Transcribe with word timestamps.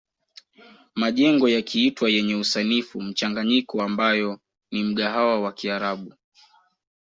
Majengo 0.95 1.49
yakiitwa 1.49 2.09
yenye 2.09 2.35
usanifu 2.35 3.01
mchanganyiko 3.01 3.81
ambayo 3.81 4.39
ni 4.71 4.83
mgahawa 4.83 5.39
wa 5.41 5.53
kiarabu 5.53 6.13